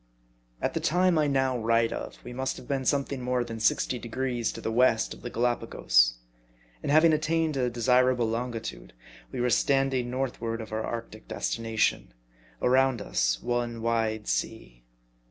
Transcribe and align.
AT 0.63 0.73
the 0.73 0.79
time 0.79 1.19
I 1.19 1.27
now 1.27 1.55
write 1.59 1.91
of, 1.93 2.17
we 2.23 2.33
must 2.33 2.57
have 2.57 2.67
been 2.67 2.85
some 2.85 3.05
thing 3.05 3.21
more 3.21 3.43
than 3.43 3.59
sixty 3.59 3.99
degrees 3.99 4.51
to 4.53 4.59
the 4.59 4.71
west 4.71 5.13
of 5.13 5.21
the 5.21 5.29
Gallipagos. 5.29 6.15
And 6.81 6.91
having 6.91 7.13
attained 7.13 7.55
a 7.55 7.69
desirable 7.69 8.27
longitude, 8.27 8.93
we 9.31 9.39
were 9.39 9.51
stand 9.51 9.93
ing 9.93 10.09
northward 10.09 10.67
for 10.67 10.79
our 10.79 10.87
arctic 10.91 11.27
destination: 11.27 12.15
around 12.63 12.99
us 12.99 13.43
one 13.43 13.83
wide 13.83 14.27
sea. 14.27 14.81